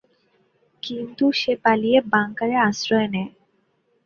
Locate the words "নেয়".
3.07-3.29